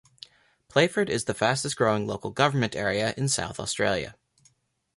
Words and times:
Playford 0.67 1.09
is 1.11 1.25
the 1.25 1.35
fastest 1.35 1.75
growing 1.75 2.07
local 2.07 2.31
government 2.31 2.75
area 2.75 3.13
in 3.17 3.29
South 3.29 3.59
Australia. 3.59 4.15